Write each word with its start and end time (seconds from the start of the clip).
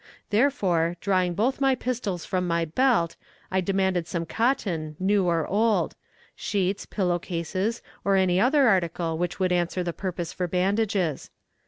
Therefore, 0.31 0.97
drawing 0.99 1.35
both 1.35 1.61
my 1.61 1.75
pistols 1.75 2.25
from 2.25 2.47
my 2.47 2.65
belt, 2.65 3.15
I 3.51 3.61
demanded 3.61 4.07
some 4.07 4.25
cotton, 4.25 4.95
new 4.99 5.27
or 5.27 5.45
old 5.45 5.95
sheets, 6.35 6.87
pillow 6.87 7.19
cases, 7.19 7.83
or 8.03 8.15
any 8.15 8.39
other 8.39 8.67
article 8.67 9.19
which 9.19 9.39
would 9.39 9.51
answer 9.51 9.83
the 9.83 9.93
purpose 9.93 10.33
for 10.33 10.47
bandages. 10.47 11.29